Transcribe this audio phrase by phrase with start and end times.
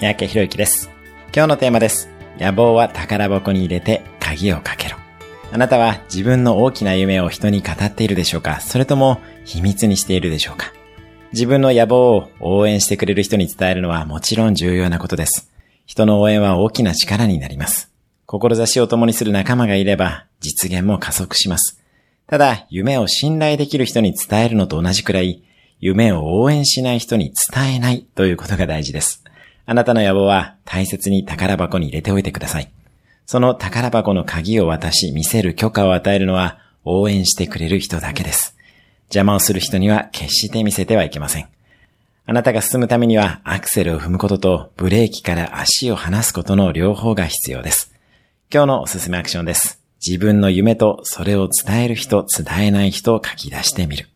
[0.00, 0.90] 三宅博之です。
[1.34, 2.08] 今日のテーマです。
[2.38, 4.96] 野望は宝箱に入れて鍵をかけろ。
[5.50, 8.60] あなたは自分の大きな夢を人に語っているでしょうか？
[8.60, 10.72] それとも秘密にしているでしょうか？
[11.32, 15.50] 自分の野望を応援してくれる人に伝えるのはもちろん重要なことです。
[15.84, 17.90] 人の応援は大きな力になります。
[18.26, 21.82] 志を共にする仲間がいれば実現も加速します。
[22.28, 25.42] ただ、夢を信頼できる人に伝えるのと同じくらい、
[25.80, 29.24] 夢を応援しない人に伝えないということが大事です。
[29.70, 32.72] あなたの野望は大切に宝箱に入れておいてください。
[33.26, 38.56] その宝箱の鍵を渡し見せる許可を与えるのは応援してくれる人だけです。
[39.10, 41.48] 邪魔をする人には決して見せてはいけません。
[42.24, 47.92] あなたが進むためにはアクセルを踏むこととブレーキから足を離すことの両方が必要です。
[48.50, 49.82] 今日のおすすめアクションです。
[50.02, 54.08] 自分の夢とそれを伝える人、伝えない人を書き出してみる。